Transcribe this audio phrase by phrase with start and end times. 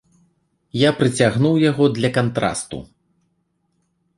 [0.83, 2.77] Я прыцягнуў яго для кантрасту.